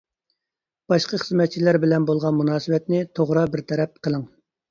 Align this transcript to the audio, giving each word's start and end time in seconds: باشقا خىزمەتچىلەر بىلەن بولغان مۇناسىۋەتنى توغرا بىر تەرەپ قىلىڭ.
باشقا 0.93 1.19
خىزمەتچىلەر 1.23 1.79
بىلەن 1.83 2.07
بولغان 2.09 2.35
مۇناسىۋەتنى 2.39 3.03
توغرا 3.19 3.43
بىر 3.57 3.63
تەرەپ 3.73 4.03
قىلىڭ. 4.09 4.27